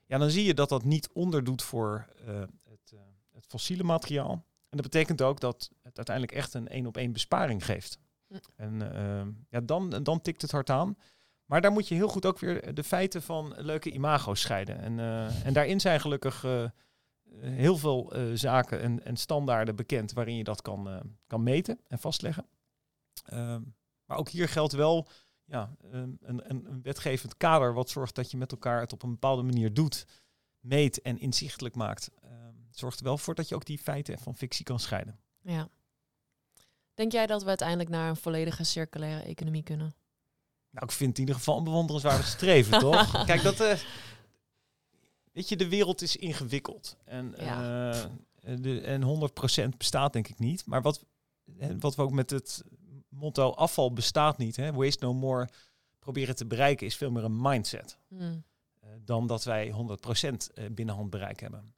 [0.06, 3.00] Ja, dan zie je dat dat niet onderdoet voor eh, het, eh,
[3.32, 4.32] het fossiele materiaal.
[4.70, 8.00] En dat betekent ook dat het uiteindelijk echt een één op één besparing geeft.
[8.28, 8.36] Hm.
[8.56, 8.80] En
[9.50, 10.98] ja, dan, dan tikt het hard aan.
[11.46, 14.80] Maar daar moet je heel goed ook weer de feiten van leuke imago's scheiden.
[14.80, 15.00] En,
[15.44, 16.46] en daarin zijn gelukkig
[17.40, 22.46] heel veel zaken en, en standaarden bekend waarin je dat kan, kan meten en vastleggen.
[23.26, 23.62] Ehm,
[24.06, 25.08] maar ook hier geldt wel
[25.46, 29.12] ja, een, een, een wetgevend kader wat zorgt dat je met elkaar het op een
[29.12, 30.06] bepaalde manier doet,
[30.60, 32.10] meet en inzichtelijk maakt.
[32.22, 35.20] Ehm, zorgt er wel voor dat je ook die feiten van fictie kan scheiden.
[35.42, 35.70] ja.
[36.94, 39.96] Denk jij dat we uiteindelijk naar een volledige circulaire economie kunnen?
[40.70, 43.26] Nou, ik vind het in ieder geval een bewonderenswaardig streven, toch?
[43.26, 43.60] Kijk, dat...
[43.60, 43.78] eh,
[45.32, 46.98] weet je, de wereld is ingewikkeld.
[47.06, 47.92] En, Ja.
[47.92, 49.02] eh, de, en
[49.74, 50.66] 100% bestaat denk ik niet.
[50.66, 51.06] Maar wat,
[51.80, 52.64] wat we ook met het
[53.24, 55.50] motto afval bestaat niet, hè, waste no more,
[56.00, 57.98] proberen te bereiken, is veel meer een mindset.
[58.08, 58.44] Hmm.
[58.80, 61.74] eh, dan dat wij 100% eh, binnen handbereik hebben.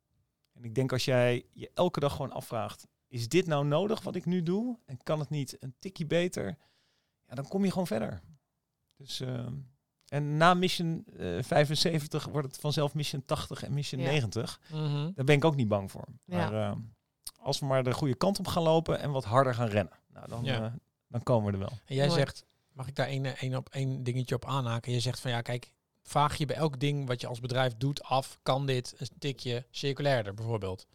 [0.54, 4.16] En ik denk als jij je elke dag gewoon afvraagt, is dit nou nodig wat
[4.16, 4.80] ik nu doe?
[4.86, 6.58] En kan het niet een tikje beter?
[7.28, 8.22] Ja, dan kom je gewoon verder.
[8.98, 9.46] Dus, eh,
[10.06, 14.08] en na Mission eh, 75 wordt het vanzelf Mission 80 en Mission Ja.
[14.08, 14.60] 90.
[14.72, 15.12] Mhm.
[15.14, 16.08] Daar ben ik ook niet bang voor.
[16.26, 16.38] Ja.
[16.38, 16.78] Maar eh,
[17.40, 20.28] als we maar de goede kant op gaan lopen en wat harder gaan rennen, nou,
[20.28, 20.76] dan, Ja.
[21.08, 21.80] Eh, dan komen we er wel.
[21.86, 22.20] En jij Mooi.
[22.20, 24.92] zegt, mag ik daar één, één op één dingetje op aanhaken?
[24.92, 25.72] Je zegt van ja, kijk,
[26.04, 29.66] vraag je bij elk ding wat je als bedrijf doet af, kan dit een tikje
[29.72, 30.88] circulairder bijvoorbeeld?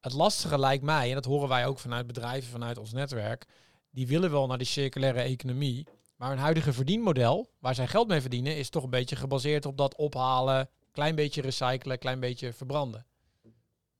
[0.00, 3.46] Het lastige lijkt mij, en dat horen wij ook vanuit bedrijven, vanuit ons netwerk,
[3.90, 5.86] die willen wel naar die circulaire economie,
[6.16, 9.76] maar hun huidige verdienmodel, waar zij geld mee verdienen, is toch een beetje gebaseerd op
[9.76, 13.06] dat ophalen, klein beetje recyclen, klein beetje verbranden.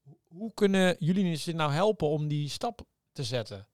[0.02, 2.80] Hoe- Hoe kunnen jullie ze nou helpen om die stap
[3.12, 3.66] te zetten?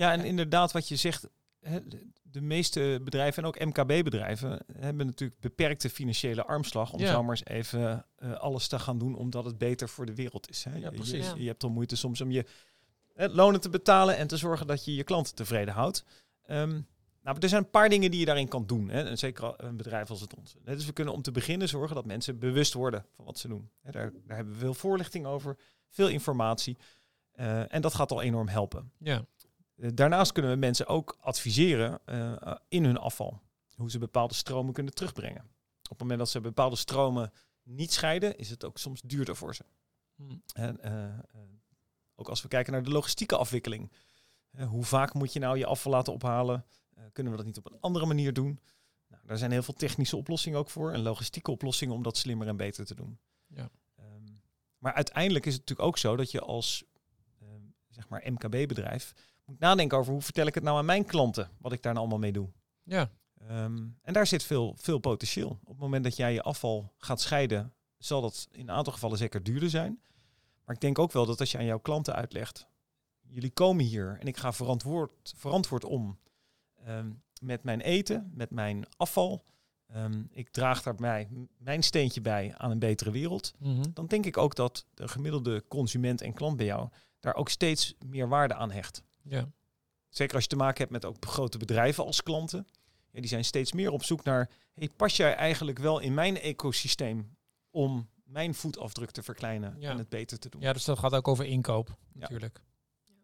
[0.00, 1.28] Ja, en inderdaad, wat je zegt,
[1.60, 1.78] hè,
[2.24, 7.10] de- meeste bedrijven en ook MKB-bedrijven hebben natuurlijk beperkte financiële armslag om Ja.
[7.12, 10.48] zo maar eens even eh, alles te gaan doen omdat het beter voor de wereld
[10.48, 10.64] is.
[10.64, 10.76] Hè.
[10.76, 11.10] Je- precies.
[11.26, 11.34] Je, Ja.
[11.36, 12.44] je hebt al moeite soms om je
[13.14, 16.04] lonen te betalen en te zorgen dat je je klanten tevreden houdt.
[16.42, 16.80] Ehm,
[17.22, 18.88] nou, er zijn een paar dingen die je daarin kan doen.
[18.88, 19.02] Hè.
[19.02, 20.54] En zeker al een bedrijf als het ons.
[20.64, 23.70] Dus we kunnen om te beginnen zorgen dat mensen bewust worden van wat ze doen.
[23.82, 25.56] Hè, daar, daar hebben we veel voorlichting over,
[25.88, 26.76] veel informatie.
[27.32, 28.92] Eh, en dat gaat al enorm helpen.
[28.98, 29.24] Ja.
[29.80, 33.40] Eh, Daarnaast kunnen we mensen ook adviseren eh, in hun afval.
[33.76, 35.42] Hoe ze bepaalde stromen kunnen terugbrengen.
[35.82, 39.54] Op het moment dat ze bepaalde stromen niet scheiden, is het ook soms duurder voor
[39.54, 39.64] ze.
[40.14, 40.36] Hm.
[40.52, 41.18] En, eh,
[42.14, 43.92] ook als we kijken naar de logistieke afwikkeling.
[44.68, 46.64] Hoe vaak moet je nou je afval laten ophalen?
[47.12, 48.60] Kunnen we dat niet op een andere manier doen?
[49.08, 50.92] Nou, daar zijn heel veel technische oplossingen ook voor.
[50.92, 53.18] En logistieke oplossingen om dat slimmer en beter te doen.
[53.46, 53.70] Ja.
[53.96, 54.32] Ehm,
[54.78, 56.84] maar uiteindelijk is het natuurlijk ook zo dat je als
[57.40, 59.14] ehm, zeg maar MKB-bedrijf
[59.50, 62.04] moet nadenken over hoe vertel ik het nou aan mijn klanten, wat ik daar nou
[62.04, 62.48] allemaal mee doe.
[62.82, 63.10] Ja.
[63.48, 65.58] Ehm, en daar zit veel, veel potentieel.
[65.64, 69.18] Op het moment dat jij je afval gaat scheiden, zal dat in een aantal gevallen
[69.18, 70.00] zeker duurder zijn.
[70.64, 72.66] Maar ik denk ook wel dat als je aan jouw klanten uitlegt,
[73.20, 76.18] jullie komen hier en ik ga verantwoord, verantwoord om
[76.84, 77.10] ehm,
[77.40, 79.44] met mijn eten, met mijn afval.
[79.86, 83.52] Ehm, ik draag daarbij mijn steentje bij aan een betere wereld.
[83.58, 83.82] Mhm.
[83.94, 86.88] Dan denk ik ook dat de gemiddelde consument en klant bij jou
[87.20, 89.02] daar ook steeds meer waarde aan hecht.
[89.22, 89.52] Ja.
[90.08, 92.66] Zeker als je te maken hebt met ook grote bedrijven als klanten.
[93.10, 96.40] Ja, die zijn steeds meer op zoek naar, hey, pas jij eigenlijk wel in mijn
[96.40, 97.36] ecosysteem
[97.70, 99.90] om mijn voetafdruk te verkleinen Ja.
[99.90, 100.60] en het beter te doen?
[100.60, 102.62] ja, dus dat gaat ook over inkoop natuurlijk.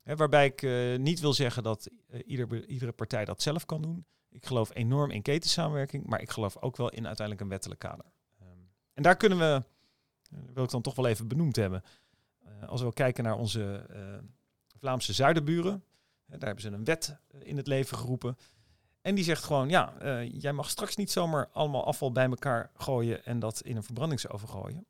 [0.03, 4.07] Waarbij ik eh, niet wil zeggen dat eh, ieder, iedere partij dat zelf kan doen.
[4.29, 8.05] Ik geloof enorm in ketensamenwerking, maar ik geloof ook wel in uiteindelijk een wettelijk kader.
[8.39, 8.49] Ehm,
[8.93, 9.63] en daar kunnen we,
[10.33, 11.83] uh, wil ik dan toch wel even benoemd hebben.
[12.67, 13.87] Als we kijken naar onze
[14.79, 15.85] Vlaamse zuidenburen,
[16.27, 18.37] daar hebben ze een wet in het leven geroepen.
[19.01, 19.93] En die zegt gewoon, ja,
[20.33, 24.49] jij mag straks niet zomaar allemaal afval bij elkaar gooien en dat in een verbrandingsoven
[24.49, 24.87] gooien.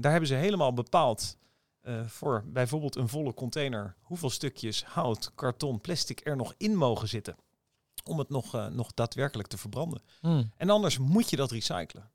[0.00, 1.36] daar hebben ze helemaal bepaald
[1.82, 7.08] uh, voor bijvoorbeeld een volle container hoeveel stukjes hout, karton, plastic er nog in mogen
[7.08, 7.36] zitten.
[8.04, 10.02] Om het nog, uh, nog daadwerkelijk te verbranden.
[10.20, 10.52] Mm.
[10.56, 12.10] En anders moet je dat recyclen.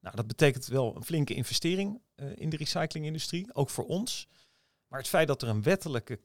[0.00, 4.28] Nou, dat betekent wel een flinke investering uh, in de recyclingindustrie, ook voor ons.
[4.96, 6.20] Maar het feit dat er een wettelijke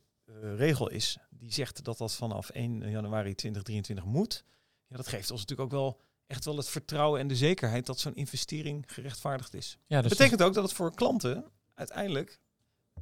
[0.56, 4.44] regel is die zegt dat dat vanaf 1 januari 2023 moet,
[4.88, 8.00] ja, dat geeft ons natuurlijk ook wel echt wel het vertrouwen en de zekerheid dat
[8.00, 9.78] zo'n investering gerechtvaardigd is.
[9.88, 12.40] Ja, dat dus betekent ook dat het voor klanten uiteindelijk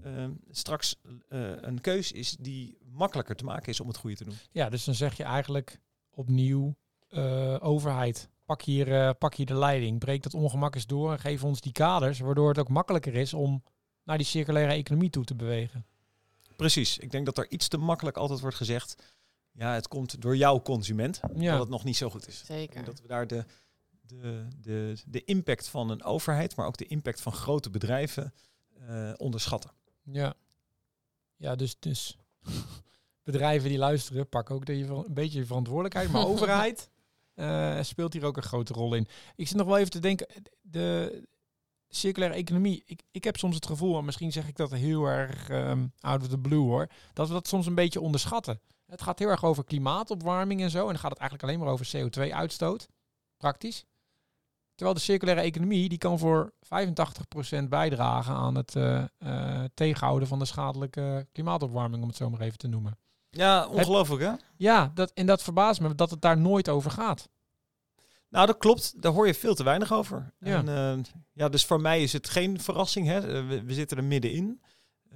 [0.05, 4.23] uh, straks uh, een keus is die makkelijker te maken is om het goede te
[4.23, 4.37] doen.
[4.51, 5.79] Ja, dus dan zeg je eigenlijk
[6.09, 6.75] opnieuw
[7.09, 8.29] uh, overheid.
[8.45, 11.71] Pak hier, pak hier de leiding, breek dat ongemak eens door en geef ons die
[11.71, 13.63] kaders, waardoor het ook makkelijker is om
[14.09, 15.85] naar die circulaire economie toe te bewegen.
[16.55, 16.97] Precies.
[16.97, 19.03] Ik denk dat er iets te makkelijk altijd wordt gezegd.
[19.51, 21.19] Ja, het komt door jouw consument.
[21.35, 21.51] Ja.
[21.51, 22.43] Dat het nog niet zo goed is.
[22.45, 22.83] Zeker.
[22.83, 23.45] Dat we daar de,
[24.01, 28.33] de, de, de impact van een overheid, maar ook de impact van grote bedrijven
[28.89, 29.71] uh, onderschatten.
[30.03, 30.33] Ja,
[31.35, 32.17] ja dus, dus
[33.23, 36.11] bedrijven die luisteren, pak ook de, een beetje je verantwoordelijkheid.
[36.11, 36.89] Maar overheid
[37.35, 39.07] uh, speelt hier ook een grote rol in.
[39.35, 40.27] Ik zit nog wel even te denken,
[40.61, 41.27] de
[41.89, 42.83] circulaire economie.
[42.85, 46.21] Ik, ik heb soms het gevoel, en misschien zeg ik dat heel erg um, out
[46.21, 48.61] of the blue hoor, dat we dat soms een beetje onderschatten.
[48.85, 50.79] Het gaat heel erg over klimaatopwarming en zo.
[50.79, 52.87] En dan gaat het eigenlijk alleen maar over CO2-uitstoot.
[53.37, 53.85] Praktisch.
[54.75, 56.53] Terwijl de circulaire economie die kan voor
[57.63, 62.41] 85% bijdragen aan het uh, uh, tegenhouden van de schadelijke klimaatopwarming, om het zo maar
[62.41, 62.97] even te noemen.
[63.29, 64.31] Ja, ongelooflijk hè?
[64.57, 67.29] Ja, dat, en dat verbaast me dat het daar nooit over gaat.
[68.29, 69.01] Nou, dat klopt.
[69.01, 70.33] Daar hoor je veel te weinig over.
[70.39, 70.63] Ja.
[70.63, 73.07] En, uh, ja, dus voor mij is het geen verrassing.
[73.07, 73.45] Hè?
[73.47, 74.61] We, we zitten er middenin.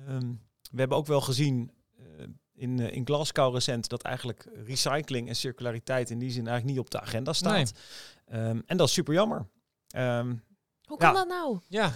[0.09, 1.71] Um, we hebben ook wel gezien
[2.53, 6.91] in, in Glasgow recent dat eigenlijk recycling en circulariteit in die zin eigenlijk niet op
[6.91, 7.73] de agenda staat.
[8.27, 8.41] Nee.
[8.41, 9.47] Um, en dat is super jammer.
[9.95, 10.43] Um,
[10.83, 11.15] Hoe kan ja.
[11.15, 11.59] dat nou?
[11.67, 11.91] Ja,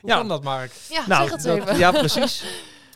[0.00, 0.16] hoe ja.
[0.16, 0.72] kan dat, Mark?
[0.90, 1.78] Ja, nou, zeg het dat, even.
[1.78, 2.44] Ja, precies.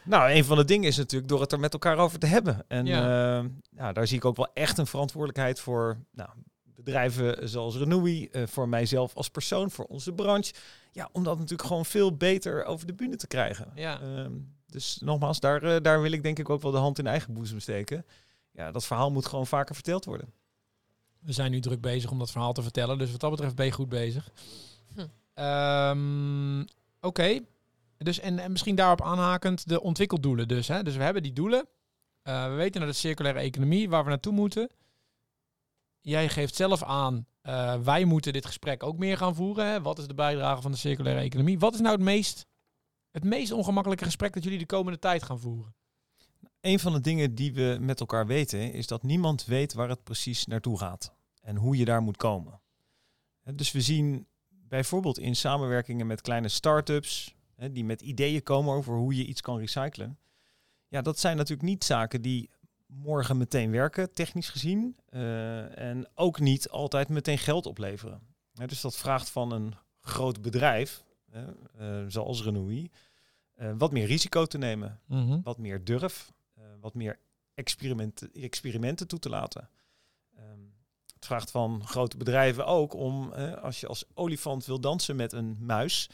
[0.04, 2.64] nou, een van de dingen is natuurlijk door het er met elkaar over te hebben.
[2.68, 3.38] En Ja.
[3.38, 6.30] uh, ja, daar zie ik ook wel echt een verantwoordelijkheid voor nou,
[6.88, 10.52] bedrijven zoals Renoui, uh, voor mijzelf als persoon, voor onze branche.
[10.92, 13.72] Ja, om dat natuurlijk gewoon veel beter over de bühne te krijgen.
[13.74, 14.00] Ja.
[14.02, 17.06] Um, dus nogmaals, daar, uh, daar wil ik denk ik ook wel de hand in
[17.06, 18.06] eigen boezem steken.
[18.52, 20.32] Ja, dat verhaal moet gewoon vaker verteld worden.
[21.18, 23.66] We zijn nu druk bezig om dat verhaal te vertellen, dus wat dat betreft ben
[23.66, 24.30] je goed bezig.
[24.94, 25.00] Hm.
[25.44, 26.66] Um, Oké,
[27.00, 27.46] okay.
[27.98, 30.68] dus en, en, misschien daarop aanhakend de ontwikkeldoelen dus.
[30.68, 30.82] Hè?
[30.82, 31.66] Dus we hebben die doelen.
[32.24, 34.68] Uh, we weten naar de circulaire economie, waar we naartoe moeten.
[36.08, 39.66] Jij geeft zelf aan, uh, wij moeten dit gesprek ook meer gaan voeren.
[39.66, 39.82] Hè?
[39.82, 41.58] Wat is de bijdrage van de circulaire economie?
[41.58, 42.46] Wat is nou het meest,
[43.10, 45.74] het meest ongemakkelijke gesprek dat jullie de komende tijd gaan voeren?
[46.60, 50.04] Een van de dingen die we met elkaar weten, is dat niemand weet waar het
[50.04, 52.60] precies naartoe gaat en hoe je daar moet komen.
[53.54, 57.34] Dus we zien bijvoorbeeld in samenwerkingen met kleine start-ups,
[57.70, 60.18] die met ideeën komen over hoe je iets kan recyclen.
[60.88, 62.50] Ja, dat zijn natuurlijk niet zaken die
[62.88, 64.96] morgen meteen werken, technisch gezien.
[65.10, 68.20] Uh, en ook niet altijd meteen geld opleveren.
[68.52, 71.42] Ja, dus dat vraagt van een groot bedrijf, uh,
[71.80, 72.90] uh, zoals Renoui,
[73.76, 75.00] wat meer risico te nemen.
[75.06, 75.42] Mm -hmm.
[75.42, 76.32] Wat meer durf,
[76.80, 77.18] wat meer
[77.54, 79.68] experimenten, experimenten toe te laten.
[80.38, 80.74] Um,
[81.14, 85.56] het vraagt van grote bedrijven ook om, als je als olifant wil dansen met een
[85.60, 86.10] muis,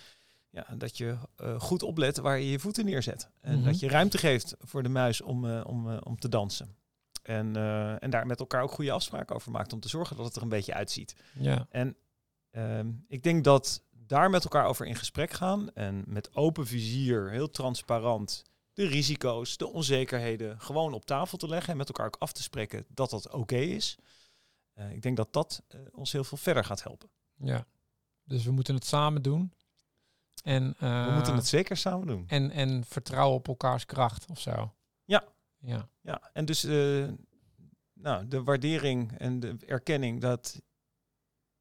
[0.55, 3.31] ja, dat je uh, goed oplet waar je je voeten neerzet.
[3.41, 3.65] En Mhm.
[3.65, 6.77] dat je ruimte geeft voor de muis om, uh, om, uh, om te dansen.
[7.23, 7.57] En,
[8.01, 10.43] en daar met elkaar ook goede afspraken over maakt om te zorgen dat het er
[10.43, 11.17] een beetje uitziet.
[11.39, 11.67] Ja.
[11.71, 11.97] En
[12.51, 17.31] um, ik denk dat daar met elkaar over in gesprek gaan en met open vizier,
[17.31, 22.17] heel transparant, de risico's, de onzekerheden gewoon op tafel te leggen en met elkaar ook
[22.19, 23.99] af te spreken dat dat oké okay is.
[24.91, 25.63] Ik denk dat dat
[25.93, 27.09] ons heel veel verder gaat helpen.
[27.37, 27.67] Ja,
[28.25, 29.53] dus we moeten het samen doen.
[30.43, 32.25] En, uh, we moeten het zeker samen doen.
[32.27, 34.73] En, en vertrouwen op elkaars kracht of zo.
[35.05, 35.25] Ja.
[35.59, 36.31] Ja, ja.
[36.33, 37.09] en dus uh,
[37.93, 40.63] nou, de waardering en de erkenning dat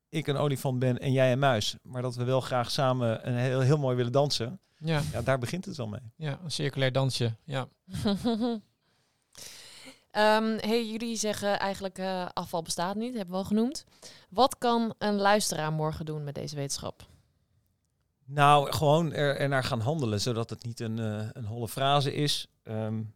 [0.10, 3.36] ik een olifant ben en jij een muis, maar dat we wel graag samen een
[3.36, 4.60] heel, heel mooi willen dansen.
[4.78, 5.02] Ja.
[5.12, 6.12] ja, daar begint het wel mee.
[6.16, 7.36] Ja, een circulair dansje.
[7.44, 7.68] Ja.
[10.12, 13.86] Um, hey, jullie zeggen eigenlijk uh, afval bestaat niet, hebben we al genoemd.
[14.30, 17.08] Wat kan een luisteraar morgen doen met deze wetenschap?
[18.26, 22.14] Nou, gewoon er, er naar gaan handelen, zodat het niet een, uh, een holle frase
[22.14, 22.48] is.
[22.64, 23.14] Um,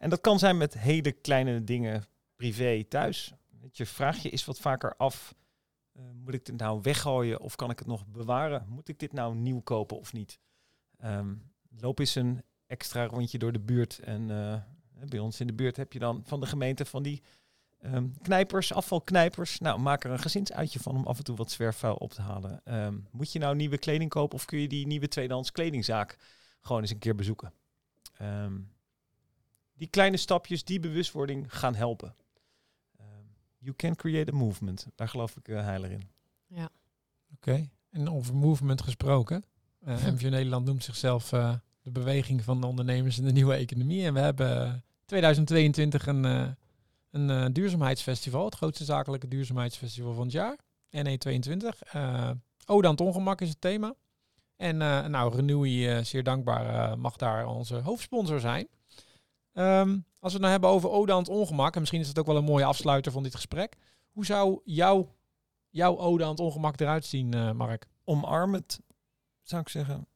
[0.00, 2.04] en dat kan zijn met hele kleine dingen
[2.36, 3.32] privé thuis.
[3.60, 5.34] weet je, vraag je eens wat vaker af.
[5.92, 8.66] eh, moet ik dit nou weggooien of kan ik het nog bewaren?
[8.68, 10.38] Moet ik dit nou nieuw kopen of niet?
[10.96, 11.34] Ehm,
[11.78, 13.98] loop eens een extra rondje door de buurt.
[13.98, 14.60] En eh,
[15.08, 17.22] bij ons in de buurt heb je dan van de gemeente van die
[17.80, 19.58] ehm, knijpers, afvalknijpers.
[19.58, 22.60] Nou, maak er een gezinsuitje van om af en toe wat zwerfvuil op te halen.
[22.64, 26.16] Ehm, moet je nou nieuwe kleding kopen of kun je die nieuwe tweedehands kledingzaak
[26.60, 27.52] gewoon eens een keer bezoeken?
[28.16, 28.58] Ehm,
[29.72, 32.14] die kleine stapjes, die bewustwording gaan helpen.
[32.96, 33.24] Ehm,
[33.58, 34.86] you can create a movement.
[34.94, 36.10] Daar geloof ik uh, heilig in.
[37.34, 37.68] Oké.
[37.90, 39.44] En over movement gesproken.
[39.88, 44.04] Uh, MVO Nederland noemt zichzelf uh, de beweging van de ondernemers in de nieuwe economie.
[44.04, 46.48] En we hebben 2022 een, uh,
[47.10, 48.44] een uh, duurzaamheidsfestival.
[48.44, 50.58] Het grootste zakelijke duurzaamheidsfestival van het jaar.
[50.96, 51.92] NE22.
[51.94, 52.30] Uh,
[52.66, 53.94] aan het ongemak is het thema.
[54.56, 54.76] En
[55.10, 58.68] nou, Renewy, zeer dankbaar, mag daar onze hoofdsponsor zijn.
[59.52, 62.26] Um, als we het nou hebben over Ode het ongemak, en misschien is het ook
[62.26, 63.76] wel een mooie afsluiter van dit gesprek.
[64.10, 65.14] Hoe zou jouw,
[65.68, 67.86] jouw Ode aan het ongemak eruit zien, Mark?
[68.04, 68.80] Omarm het,
[69.42, 70.06] zou ik zeggen.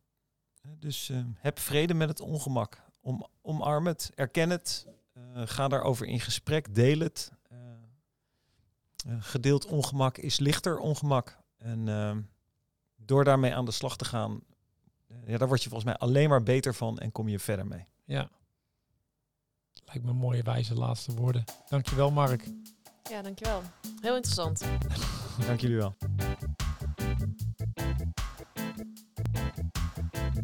[0.79, 2.83] Dus heb vrede met het ongemak.
[3.01, 4.87] Om, omarm het, erken het,
[5.35, 7.33] ga daarover in gesprek, deel het.
[9.07, 11.39] Uh, gedeeld ongemak is lichter ongemak.
[11.59, 12.21] En ehm,
[12.97, 14.41] door daarmee aan de slag te gaan,
[15.27, 17.85] ja, daar word je volgens mij alleen maar beter van en kom je verder mee.
[18.05, 18.31] Ja,
[19.85, 21.45] lijkt me een mooie wijze laatste woorden.
[21.69, 22.49] Dankjewel, Mark.
[23.11, 23.63] Ja, dankjewel.
[24.01, 24.65] Heel interessant.
[25.47, 25.97] Dank jullie wel.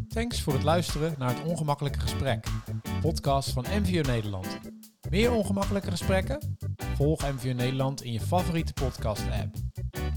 [0.09, 2.47] Thanks voor het luisteren naar het Ongemakkelijke Gesprek,
[3.01, 4.80] podcast van MVO Nederland.
[5.11, 6.57] Meer ongemakkelijke gesprekken?
[6.95, 9.55] Volg MVO Nederland in je favoriete podcast-app.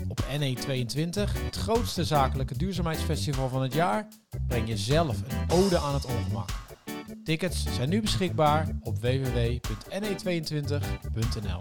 [0.07, 4.07] Op NE22, het grootste zakelijke duurzaamheidsfestival van het jaar,
[4.47, 6.49] breng je zelf een ode aan het ongemak.
[7.23, 11.59] Tickets zijn nu beschikbaar op www.ne22.nl.